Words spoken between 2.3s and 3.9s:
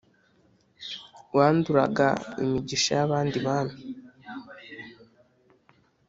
imigisha y’abandi bami